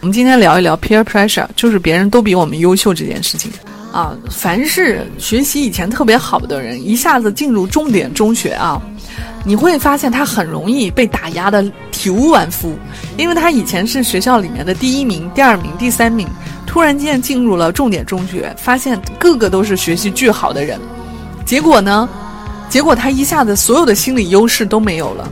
[0.00, 3.50] 我们今天聊一聊 peer pressure，就是别人都比我们优秀这件事情
[3.92, 4.16] 啊。
[4.30, 8.80] 凡是学习以前特别好的人，一下子进入重点中学啊，
[9.44, 12.78] 你会发现他很容易被打压的体无完肤，
[13.18, 16.26] 因为他以前是学校里面的第一名、第二名、第三名，
[16.66, 20.80] 突然间进入了重点中学，发现个个都是学习巨好的人，
[21.44, 22.08] 结果呢，
[22.70, 25.30] 结果他一下子所有的心理优势都没有了。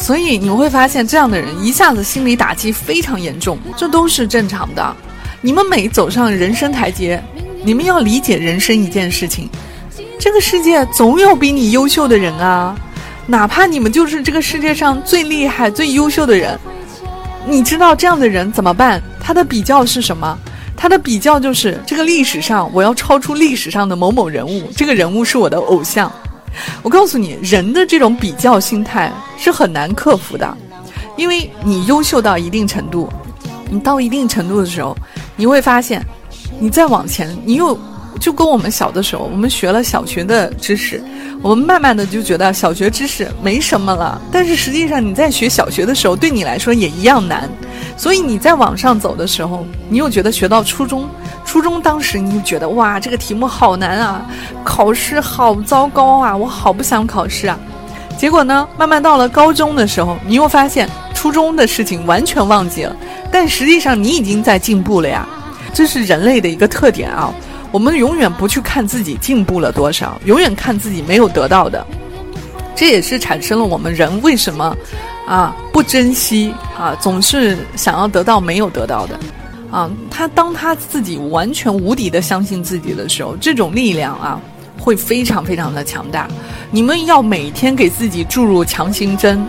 [0.00, 4.96] 所以你会发现，这样的人一下子心理打击非常严重，这都是正常的。
[5.42, 7.22] 你们每走上人生台阶，
[7.62, 9.48] 你们要理解人生一件事情：
[10.18, 12.74] 这个世界总有比你优秀的人啊，
[13.26, 16.58] 哪怕你们就是这个世界上最厉害、最优秀的人。
[17.46, 19.00] 你知道这样的人怎么办？
[19.20, 20.36] 他的比较是什么？
[20.76, 26.10] 他的比较就是这个历史上，我要超出历史上的某某人物，这个人物是我的偶像。
[26.82, 30.56] 我告诉你，人的这种比较心态是很难克服的，
[31.16, 33.08] 因为你优秀到一定程度，
[33.70, 34.96] 你到一定程度的时候，
[35.36, 36.04] 你会发现，
[36.58, 37.78] 你再往前，你又
[38.18, 41.02] 就跟我们小的时候，我们学了小学的知识，
[41.40, 47.48] 我们慢慢的就觉得小学知识没什么了，但是实际上你在学小学的时候，对你来说也一样难，
[47.96, 51.08] 所以你在往上走的时候，你又觉得学到初中。
[51.50, 54.24] 初中当时你就觉得哇，这个题目好难啊，
[54.62, 57.58] 考试好糟糕啊，我好不想考试啊。
[58.16, 62.94] 结果呢，慢慢到了高中的时候，你又发现初中的事情完全忘记了，
[63.32, 65.26] 但实际上你已经在进步了呀。
[65.74, 67.34] 这是人类的一个特点啊，
[67.72, 71.84] 我们永远不去看自己进步了多少，永远看自己没有得到的。
[72.76, 74.72] 这也是产生了我们人为什么
[75.26, 79.18] 啊不珍惜啊，总是想要得到没有得到的。
[79.70, 84.40] 啊，他当他自己完全无敌的相信自己的时候，这种力量啊，
[84.78, 86.28] 会非常非常的强大。
[86.70, 89.46] 你们要每天给自己注入强心针，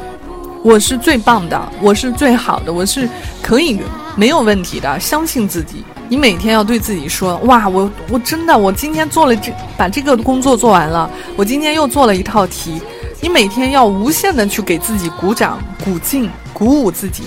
[0.64, 3.10] 我是最棒的，我是最好的，我是
[3.42, 3.80] 可以
[4.16, 5.84] 没有问题的，相信自己。
[6.08, 12.82] 你每天要对自己说：哇，我我真的，我今天做了这把这个工作做完了，我今天又做了一套题。
[13.22, 17.24] 你每天要无限的去给自己鼓掌、鼓劲、鼓舞自己。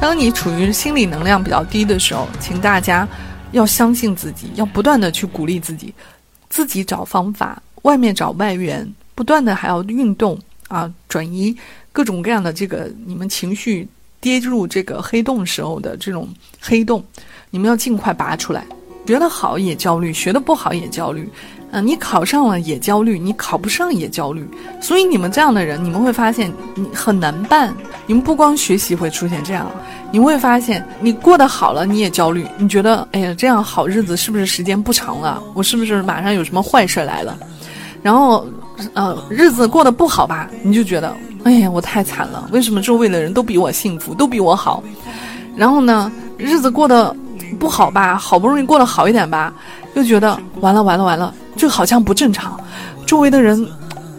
[0.00, 3.06] 当你处于心理能量比较低的时候，请大家
[3.50, 5.92] 要相信自己，要不断的去鼓励自己，
[6.48, 10.38] 自己找方法，外面找外援，不断的还要运动
[10.68, 11.54] 啊，转移
[11.92, 13.88] 各种各样的这个你们情绪
[14.20, 16.28] 跌入这个黑洞时候的这种
[16.60, 17.04] 黑洞，
[17.50, 18.64] 你们要尽快拔出来。
[19.04, 21.28] 学得好也焦虑，学得不好也焦虑。
[21.70, 24.48] 嗯，你考上了也焦虑，你考不上也焦虑，
[24.80, 27.74] 所以你们这样的人，你们会发现你很难办。
[28.06, 29.70] 你们不光学习会出现这样，
[30.10, 35.42] 你会发现你过得好了你也焦虑，你觉得哎呀这样好日子是不是时间不长了？
[35.52, 37.36] 我是不是马上有什么坏事来了？
[38.02, 38.46] 然后，
[38.94, 41.14] 呃，日子过得不好吧，你就觉得
[41.44, 44.82] 哎呀我太惨了，为什么周围的人都比我幸福，都比我好？
[45.54, 47.14] 然后呢，日子过得
[47.58, 49.52] 不好吧，好不容易过得好一点吧，
[49.94, 51.34] 又觉得完了完了完了。
[51.56, 52.58] 这好像不正常，
[53.04, 53.66] 周围的人，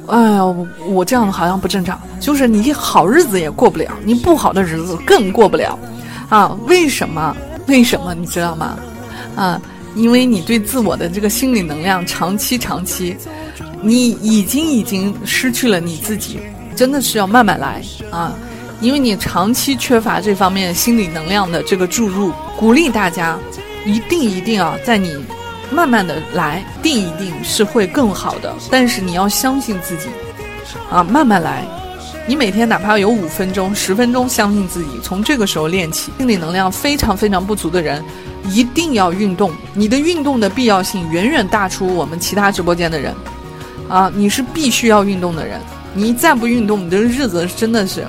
[0.07, 0.44] 哎呀，
[0.88, 2.00] 我这样好像不正常。
[2.19, 5.79] 就是你好日子也过不了，你不好的日子更过不了，
[6.28, 6.58] 啊？
[6.68, 7.35] 为什么？
[7.68, 8.13] 为什么？
[8.13, 8.78] 你知道吗？
[9.35, 9.62] 啊？
[9.96, 13.16] 因为你对自我的这个心理能量长期长期，
[13.81, 16.40] 你已经已经失去了你自己，
[16.75, 17.81] 真的是要慢慢来
[18.12, 18.34] 啊！
[18.81, 23.38] 因为你长期缺乏这方面心理能量的这个注入，鼓励大家，
[23.85, 25.16] 一定一定啊，在你。
[25.72, 28.53] 慢慢的来，定一定是会更好的。
[28.72, 30.09] 但是你要相信自己，
[30.90, 31.63] 啊，慢慢来。
[32.28, 36.12] 你每天哪怕有五分钟、十分钟，相信自己，从这个时候练起。
[36.18, 38.03] 心理能量非常非常不足的人，
[38.50, 39.52] 一定要运动。
[39.73, 43.14] 你的运动的必要性远远大出我们其他直播间的人，
[43.88, 45.59] 啊，你是必须要运动的人。
[45.93, 48.05] 你再不运动，你的日子真的是。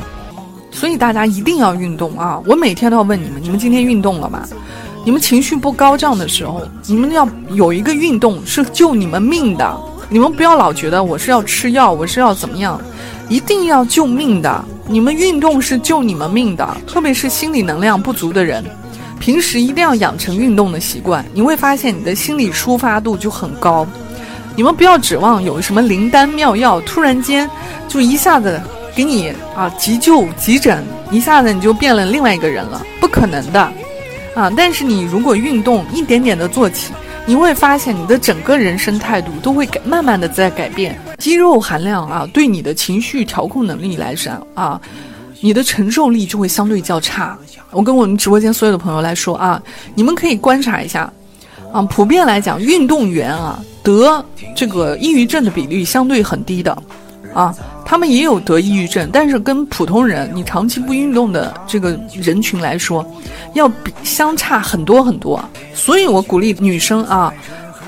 [0.71, 2.41] 所以大家一定要运动啊！
[2.47, 4.47] 我每天都要问你们：你们今天运动了吗？
[5.03, 9.81] 你们情绪不高涨的时候，你们要有一个运动是救你们命的。
[10.11, 12.79] 你们不要老觉得我是要吃药，我是要怎么样，
[13.29, 14.65] 一定要救命的。
[14.87, 18.63] 你们运动是救你们命的，特别是心理能量不足的人，
[19.19, 21.25] 平时一定要养成运动的习惯。
[21.33, 23.87] 你会发现你的心理抒发度就很高。
[24.57, 27.49] 你们不要指望有什么灵丹妙药，突然间
[27.89, 28.61] 就一下子
[28.95, 33.73] 给你啊急救急诊，一下子你就变了另外一个人了，不可能的。
[34.35, 36.93] 啊，但是你如果运动一点点的做起，
[37.27, 40.99] 你会发现你的整个人生态度都会改，慢慢的在改变。
[41.19, 44.81] 肌肉含量啊，对你的情绪调控能力来说啊，
[45.41, 47.37] 你的承受力就会相对较差。
[47.71, 49.61] 我跟我们直播间所有的朋友来说啊，
[49.95, 51.13] 你们可以观察一下，
[51.73, 54.25] 啊，普遍来讲，运动员啊得
[54.55, 56.83] 这个抑郁症的比例相对很低的，
[57.35, 57.55] 啊。
[57.91, 63.05] 他们也有得抑郁症，但是跟普通人你长期不运动的这个人群来说，
[63.55, 65.45] 要比相差很多很多。
[65.75, 67.35] 所以我鼓励女生啊，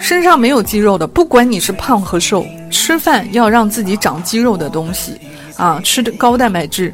[0.01, 5.17] 身上没有肌肉的，不管你是胖和瘦，吃饭要让自己长肌肉的东西
[5.57, 6.93] 啊，吃的高蛋白质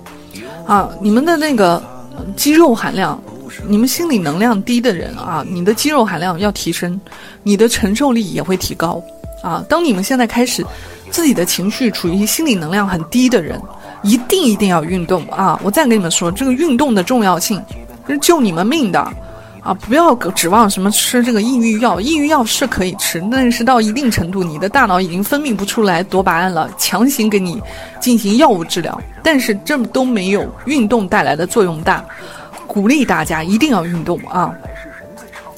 [0.67, 1.83] 啊，你们的那个
[2.37, 3.19] 肌肉含量，
[3.67, 7.01] 你们心理能量低的人啊，你的肌肉含量要提升，
[7.43, 9.03] 你的承受力也会提高
[9.43, 9.65] 啊。
[9.67, 10.63] 当你们现在开始。
[11.11, 13.61] 自己的情绪处于心理能量很低的人，
[14.03, 15.59] 一定一定要运动啊！
[15.63, 17.63] 我再跟你们说，这个运动的重要性
[18.07, 19.01] 是救你们命的
[19.63, 19.75] 啊！
[19.75, 27.61] 不要指望什么吃这个抑郁药，抑郁药是可以吃，但是到一定程度，你的大脑已经分泌不出来多巴胺了，强行给你
[28.01, 32.05] 进行药物治疗，但是这都没有运动带来的作用大。
[32.67, 34.53] 鼓励大家一定要运动啊！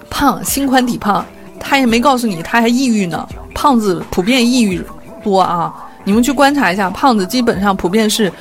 [0.08, 1.25] 胖，心宽体胖，
[1.58, 4.81] 他也没告诉你他还抑郁呢，胖子普遍抑郁。
[5.22, 5.75] 多啊！
[6.05, 8.32] 你们去观察一下，胖子基本上普遍是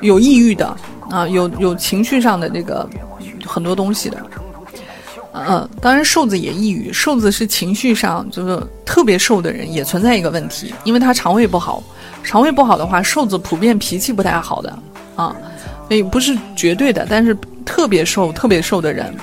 [0.00, 0.76] 有抑郁的
[1.10, 2.88] 啊，有有情绪上的这个
[3.44, 4.18] 很多东西的。
[5.32, 11.82] 嗯，当然瘦子也抑郁，瘦子是情绪上就是特别瘦的人也存在一个问题，因为他肠胃不好，
[12.24, 14.76] 肠胃不好的话，瘦子普遍脾气不太好的
[15.14, 15.36] 啊，
[15.86, 19.14] 所以不是绝对的，但是特别瘦、特别瘦的人，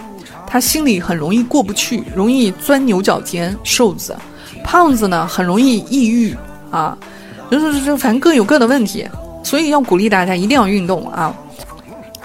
[0.47, 3.53] 他心里很容易过不去，容易钻牛角尖。
[3.63, 4.15] 瘦子，
[4.63, 6.35] 胖子呢很容易抑郁。
[6.75, 6.97] 啊，
[7.49, 9.07] 就是就反正各有各的问题，
[9.43, 11.33] 所以要鼓励大家一定要运动啊！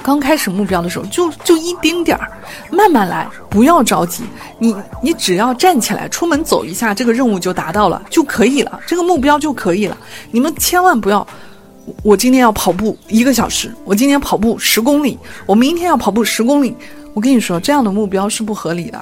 [0.02, 2.29] 刚开始目标的时候，就就一丁点儿，
[2.70, 4.25] 慢慢来，不要着急。
[4.58, 9.97] 你你只要站起来，出门走一下，这个任务就达到了就可以了，这个目标就可以了。
[10.32, 11.25] 你们千万不要，
[12.02, 15.17] 我今天要跑步一个小时，我今天跑步十公里，
[15.47, 16.75] 我明天要跑步十公里。
[17.12, 18.99] 我跟你说，这样的目标是不合理的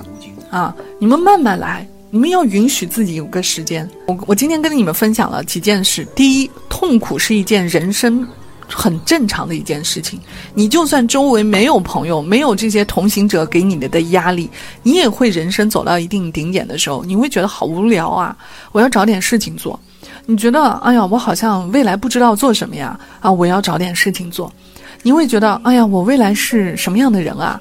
[0.51, 0.75] 啊！
[0.99, 1.87] 你们慢慢来。
[2.11, 3.89] 你们要允许自己有个时间。
[4.07, 6.07] 我我今天跟你们分享了几件事。
[6.15, 8.27] 第一，痛苦是一件人生
[8.67, 10.19] 很正常的一件事情。
[10.55, 14.49] 你就算周围没有朋友，没有这些同行者给你的的压力，
[14.83, 18.35] 你也会人生走到一定顶点的时候，你会觉得好无聊啊！
[18.73, 19.79] 我要找点事情做。
[20.25, 22.99] 你觉得，哎呀，我好像未来不知道做什么呀？
[23.21, 24.51] 啊，我要找点事情做。
[25.03, 27.61] 你会觉得，哎呀，我未来是什么样的人啊？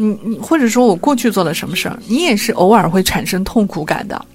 [0.00, 4.26] 你你或者说我过去做了什么事儿，你也是偶尔会产生痛苦感的，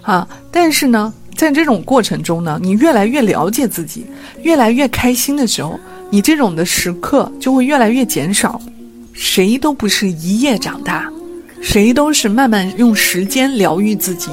[0.00, 0.26] 啊！
[0.50, 4.06] 但是呢，在这种过程中呢，你越来越了解自己，
[4.40, 5.78] 越来越开心的时候，
[6.08, 8.58] 你这种的时刻就会越来越减少。
[9.12, 11.12] 谁都不是一夜长大，
[11.60, 14.30] 谁都是慢慢用时间疗愈自己、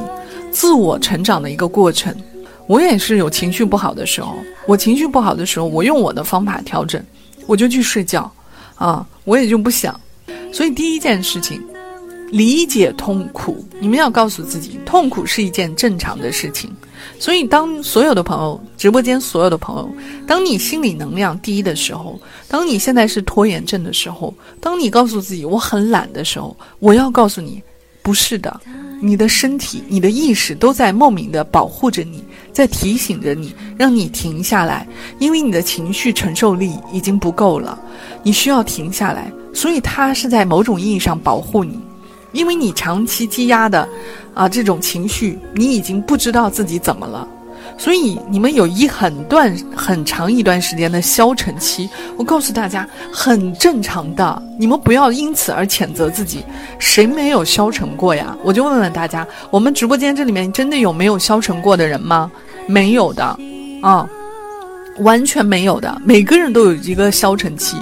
[0.49, 2.15] 自我成长的一个过程。
[2.67, 7.03] 我也是有情绪不好的时候，我情绪不好的时候，我用我的方法调整，
[7.47, 8.31] 我就去睡觉，
[8.75, 9.99] 啊，我也就不想。
[10.51, 11.61] 所以第一件事情，
[12.31, 13.63] 理解痛苦。
[13.79, 16.69] 你们要告诉自己，痛苦是一件正常的事情。
[17.17, 19.89] 所以，当所有的朋友，直播间所有的朋友，
[20.27, 27.61] 当你心理能量低的时候，当你现在是拖延症的时候，当你告诉自己我很懒的时候，我要告诉你，
[28.01, 28.59] 不是的，
[28.99, 34.87] 你的身体、你的意识都在莫名的保护着你，在提醒着你，让你停下来，
[35.19, 37.79] 因为你的情绪承受力已经不够了，
[38.23, 39.31] 你需要停下来。
[39.53, 41.79] 所以，它是在某种意义上保护你，
[42.33, 43.87] 因为你长期积压的，
[44.33, 47.27] 啊，这种情绪，你已经不知道自己怎么了。
[47.79, 54.43] 所以，你们有一很段很长一段时间的消沉期，我告诉大家，很正常的。
[54.59, 56.43] 你们不要因此而谴责自己，
[56.77, 58.35] 谁没有消沉过呀？
[58.43, 62.29] 我就问问大家，我们直播间这里面真的有没有消沉过的人吗？
[62.67, 63.23] 没有的，
[63.81, 64.05] 啊，
[64.97, 66.01] 完全没有的。
[66.03, 67.77] 每个人都有一个消沉期。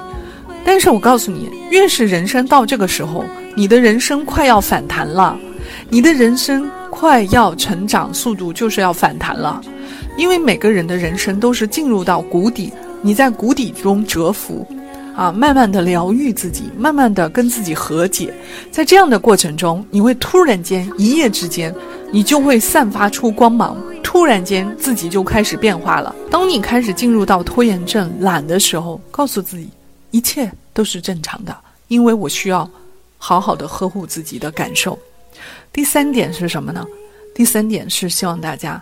[0.63, 3.25] 但是我告诉你，越是人生到这个时候，
[3.55, 5.35] 你的人生快要反弹了，
[5.89, 9.59] 你的人生快要成长速度就是要反弹了，
[10.17, 14.67] 因为每个人的人生都是进入到谷底，你在谷底中蛰伏，
[15.15, 18.33] 啊，慢慢的疗愈自己，慢慢的跟自己和解，
[18.71, 21.73] 在这样的过程中，你会突然间一夜之间，
[22.11, 26.15] 你就会散发出光芒，突然间自己就开始变化了。
[26.31, 29.69] 当你开始进入到拖延症、懒的时候，告诉自己。
[30.11, 31.55] 一切都是正常的，
[31.89, 32.67] 因为我需要
[33.17, 34.97] 好好的呵护自己的感受。
[35.73, 36.83] 第三点是什么呢？
[37.35, 38.81] 第三点是希望大家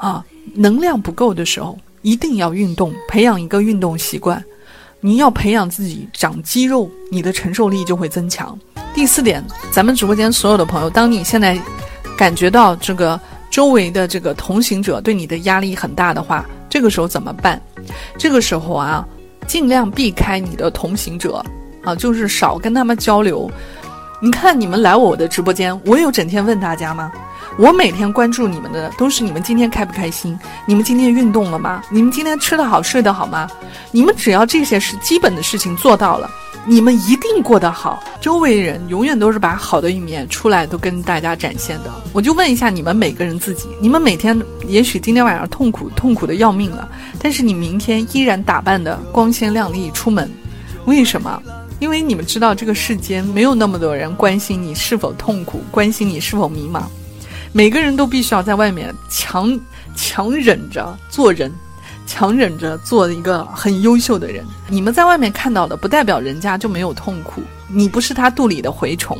[0.00, 4.42] 啊，能量不够的时候一定要运动，培养一个运动习惯。
[5.02, 8.58] 你要培养自己长肌肉，你的承受力就会增强。
[8.94, 11.60] 第四点，咱们直播间所有的朋友，当你现在
[12.16, 13.18] 感觉到这个
[13.50, 17.60] 周围的这个同行者对你的压力很大的话，这个时候怎么办？
[18.18, 19.06] 这个时候啊，
[19.46, 21.44] 尽量避开你的同行者
[21.82, 23.50] 啊，就是少跟他们交流。
[24.20, 27.10] 你看，你们来我的直播间，我有整天问大家吗？
[27.58, 30.38] 我每天关注你们的都是你们今天开不开心？
[30.66, 31.82] 你们今天运动了吗？
[31.90, 33.48] 你们今天吃得好睡得好吗？
[33.90, 36.30] 你们只要这些是基本的事情做到了，
[36.64, 38.02] 你们一定过得好。
[38.20, 41.92] 周围人永远都是把好的一面出来都跟大家展现的。
[42.12, 46.88] 我就问一下你们每个人自己：你们每天也许今天晚上痛苦痛苦的要命了，
[47.20, 50.30] 但是你明天依然打扮的光鲜亮丽出门，
[50.86, 51.42] 为什么？
[51.78, 56.82] 因为你们知道这个世间没有那么多人关心你是否痛苦，关心你是否迷茫。
[57.52, 59.58] 每个人都必须要在外面强
[59.96, 61.52] 强忍着做人，
[62.06, 64.44] 强忍着做一个很优秀的人。
[64.68, 67.42] 你们在外面看到的，不代表人家就没有痛苦。
[67.66, 69.18] 你不是他肚里的蛔虫，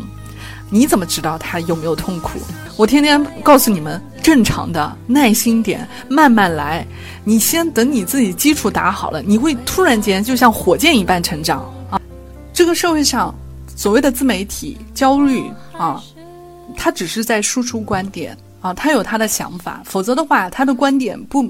[0.68, 2.38] 你怎么知道他有没有痛苦？
[2.76, 6.86] 我天天告诉你们，正常的，耐心点，慢慢来。
[7.24, 12.00] 你先等你自己基础打好了，你会突然间就像火箭一般成长啊！
[12.52, 13.34] 这个社会上，
[13.74, 16.00] 所谓的自媒体焦虑啊。
[16.76, 21.42] 他只是在输出观点啊，他有他的想法，否则的话，他的观点不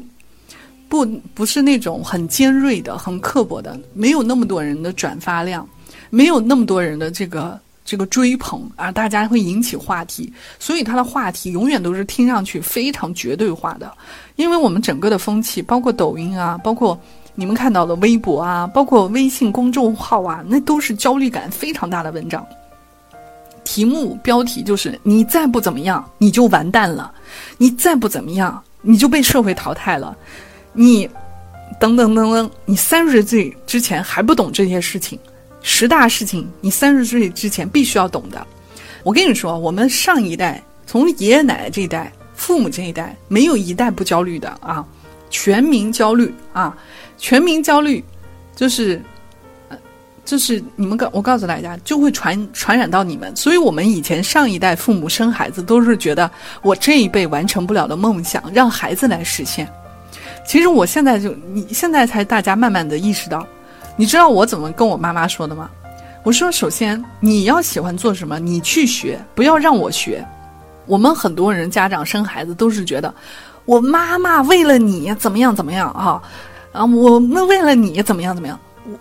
[0.88, 5.68] 不不是那种很尖锐的、很刻薄的，没有那么多人的转发量，
[6.10, 13.92] 没有那么多人的这个这个追捧啊，大家会引起话题，所以他的话题永远都是听上去非常绝对化的，
[14.36, 17.00] 因为我们整个的风气，包括抖音啊，包括
[17.34, 22.46] 你们看到的微博啊，包括微信公众号啊，那都是焦虑感非常大的文章。
[23.70, 27.08] 题目标题就是你再不怎么样，你就完蛋了；
[27.56, 30.16] 你再不怎么样，你就被社会淘汰了。
[30.72, 31.08] 你
[31.78, 35.16] 等等等等，你三十岁之前还不懂这些事情，
[35.62, 38.44] 十大事情你三十岁之前必须要懂的。
[39.04, 44.84] 我跟你说，我们上一代，从爷爷奶奶这一代、父母这一代，没有一代不焦虑的啊，
[45.30, 46.76] 全民焦虑啊，
[47.18, 48.04] 全民焦虑，
[48.56, 49.00] 就是。
[50.30, 53.34] 就是你们告我告诉大家，就会传传染到你们。
[53.34, 56.30] 所以，我们以前上一代父母生孩子都是觉得
[56.62, 59.66] 我这一辈完成不了的梦想，让孩子来实现。
[60.46, 63.44] 其实我现在就你现在才大家慢慢的意识到，
[63.96, 65.68] 你知道我怎么跟我妈妈说的吗？
[66.22, 70.24] 我说，首先你要喜欢做什么，你去学，不要让我学。
[70.86, 73.12] 我们很多人家长生孩子都是觉得，
[73.64, 76.22] 我妈妈为了你怎么样怎么样啊
[76.70, 78.56] 啊，我们为了你怎么样怎么样。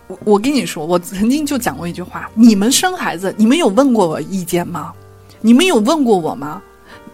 [0.07, 4.91] 我我跟你说，我曾经就讲过一句话：你们生孩子，你们有问过我意见吗？
[5.41, 6.61] 你们有问过我吗？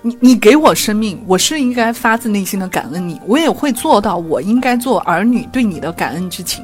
[0.02, 6.64] 你你给我生命，我是应该发自内心的感恩你，我也会做到我应该做儿女对你的感恩之情。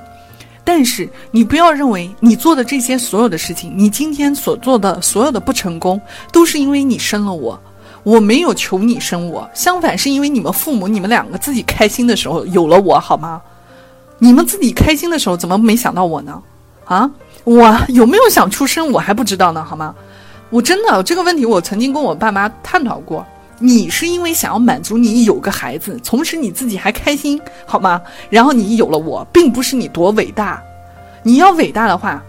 [0.64, 6.00] 但是你不要认为你做的这些所有的事情，你今天所做的所有的不成功，
[6.32, 7.60] 都是因为你生了我，
[8.04, 13.42] 我没有求你生我，相反是因为你们父母你们两个自己开心的时候有了我，好吗？
[14.24, 16.40] 你们自己开心的时候，怎么没想到我呢？
[16.86, 17.10] 啊，
[17.44, 19.96] 我有没有想出生，我还不知道呢，好吗？
[20.52, 23.26] 我真的这个问题，我曾经跟我爸妈探讨过。
[23.58, 28.00] 你是因为想要满足你有个孩子，同时你自己还开心，好吗？
[28.30, 30.62] 然后你有了我，并不是你多伟大。
[31.24, 32.24] 你要伟大的话，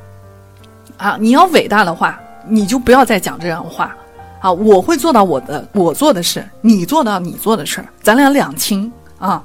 [0.97, 2.19] 啊，你要伟大的话，
[2.49, 3.95] 你就不要再讲这样的话。
[4.41, 9.43] 啊，我会做到我的我做的事，你做到你做的事儿，咱俩两清啊。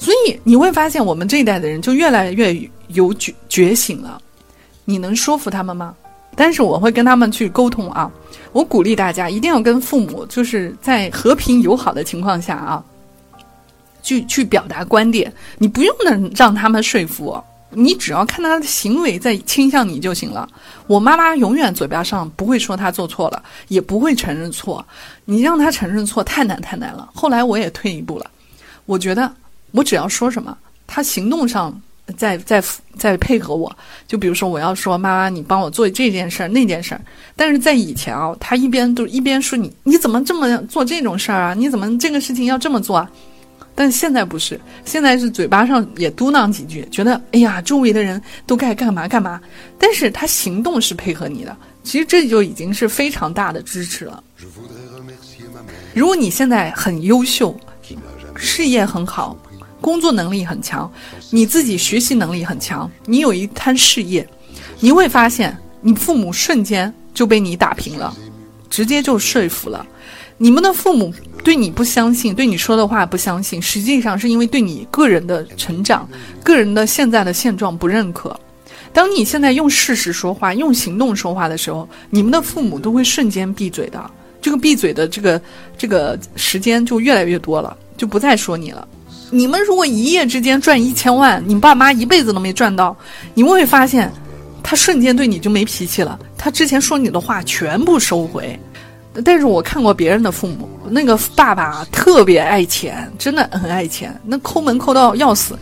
[0.00, 4.20] 所以你会发现，我们这一代的人就越来越有觉觉醒了。
[4.86, 5.94] 你能说服他们吗？
[6.34, 8.10] 但是我会跟他们去沟通啊。
[8.52, 12.82] 我鼓励大家一定要跟父母，就是在和平友好的情况下啊，
[14.02, 15.30] 去去表达观点。
[15.58, 17.38] 你不用能让他们说服，
[17.68, 20.48] 你只要看他的行为在倾向你就行了。
[20.86, 24.82] 我妈妈永远嘴巴上不会说她做错了，也不会承认错。
[25.26, 27.10] 你让她承认错太难太难了。
[27.14, 28.30] 后来我也退一步了，
[28.86, 29.30] 我觉得。
[29.72, 31.80] 我只要说什么，他行动上
[32.16, 32.62] 在在
[32.96, 33.74] 在配合我。
[34.06, 37.00] 就比如说，我要说妈妈，你帮我做这件事儿那件事儿。
[37.36, 41.54] 但是在以前啊，他一边都一边说你你怎么这么做这种事儿啊？
[41.54, 43.10] 你怎么这个事情要这么做啊？
[43.74, 49.40] 但现在不是，现在是嘴巴上也嘟囔几句，觉得哎呀，周围的人都该干嘛干嘛。
[49.78, 54.22] 但是他行动是配合你的，其实这就已经是非常大的支持了。
[55.94, 57.58] 如果你现在很优秀，
[58.34, 59.36] 事业很好。
[59.80, 60.90] 工作能力很强，
[61.30, 64.26] 你自己学习能力很强，你有一摊事业，
[64.78, 68.14] 你会发现你父母瞬间就被你打平了，
[68.68, 69.86] 直接就说服了。
[70.36, 71.12] 你们的父母
[71.44, 76.08] 对你不相信，对你说的话不相信，实际上是因为对你个人的成长、
[76.42, 78.38] 个人的现在的现状不认可。
[78.92, 84.10] 当你现在用事实说话、用行动说话的时候，你们的父母都会瞬间闭嘴的。
[84.40, 85.40] 这个闭嘴的这个
[85.76, 88.88] 这个时间就越来越多了，就不再说你了。
[89.30, 92.96] 你们如果一夜之间赚一千万，你爸妈一辈子都没赚到，
[93.34, 94.12] 你们会发现，
[94.62, 96.18] 他瞬间对你就没脾气了。
[96.36, 98.58] 他之前说你的话全部收回。
[99.24, 105.58] 但是我看过别人的父母，那个爸爸特别爱钱，真的很爱钱，那抠门抠到要死，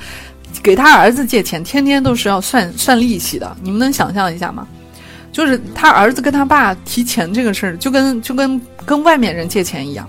[0.62, 3.56] 给他儿子借钱，天天都是要算算利息的。
[3.62, 4.68] 你们能想象一下吗？
[5.32, 10.08] 就是他儿子跟他爸提钱这个事儿，就跟就跟跟外面人借钱一样。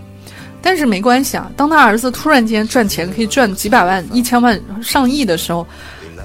[0.62, 5.66] 但是没关系啊，当他儿子突然间赚钱可以赚几百万、一千万、上亿的时候，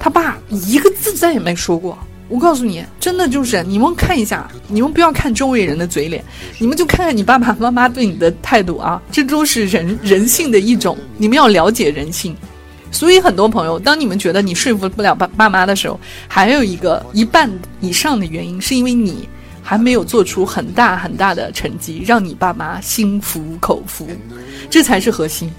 [0.00, 1.96] 他爸一个字再也没说过。
[2.28, 6.24] 我告诉你，真的就是你们看一下，你们不要看周围人的嘴脸，
[6.58, 10.96] 你们就看看你爸爸妈妈对你的态度啊，这都是人人性的一种。
[11.18, 12.34] 你们要了解人性。
[12.90, 17.50] 所以很多朋友，当你们觉得你说服不了爸爸妈的时候，还有一个一半
[17.80, 19.28] 以上的原因，是因为你
[19.64, 24.06] 还没有做出很大很大的成绩，让你爸妈心服口服，
[24.68, 25.50] 这才是核心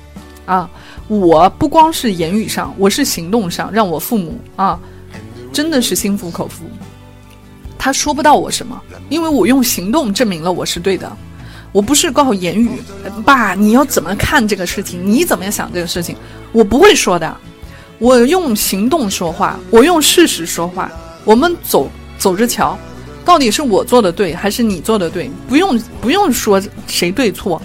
[0.46, 0.70] 啊！
[1.08, 4.80] 我不光是言语上，我是行动上，让我父母啊，
[5.52, 6.66] 真的是心服口服。
[7.78, 11.12] 他说不到我什么，因为我用行动证明了我是对的。
[11.72, 12.70] 我不是靠言语，
[13.26, 15.06] 爸，你要怎么看这个事情？
[15.06, 16.16] 你怎么样想这个事情？
[16.52, 17.36] 我不会说的，
[18.00, 20.92] 我用行动说话，我用事实说话。
[21.26, 22.78] 我们走走着瞧，
[23.25, 25.29] 到底是我做的对还是你做的对？
[25.50, 27.62] 不用不用说谁对错，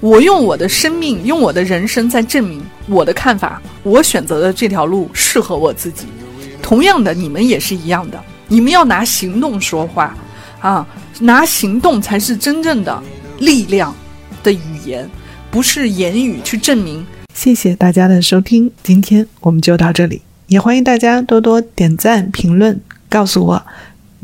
[0.00, 6.06] 我用我的生命，用我的人生在证明我的看法，我选择的这条路适合我自己。
[6.62, 10.16] 同样的，你们也是一样的，你们要拿行动说话，
[10.60, 10.86] 啊，
[11.20, 13.02] 拿行动才是真正的。
[13.38, 13.92] 力量
[14.44, 15.10] 的语言，
[15.50, 17.04] 不是言语去证明。
[17.34, 20.22] 谢谢大家的收听，今天我们就到这里。
[20.46, 23.66] 也欢迎大家多多点赞、评论，告诉我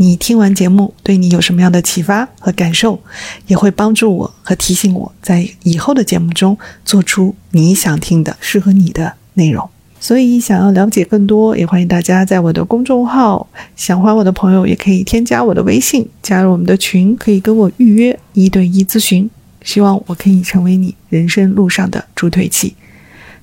[0.00, 3.00] 你听完节目对你有什么样的启发和感受，
[3.48, 9.68] 也会帮助我和提醒我在以后的节目中做出你想听的、适合你的内容。
[9.98, 13.44] 所以，想要了解更多，也欢迎大家在我的公众号。
[13.74, 19.28] 想欢我的朋友也可以添加我的微信，加入我们的群，可以跟我预约一对一咨询。
[19.64, 22.76] 希望我可以成为你人生路上的助推器。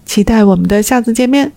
[0.05, 1.51] 期待我们的下次见面。